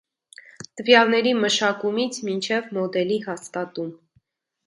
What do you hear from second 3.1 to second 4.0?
հաստատում։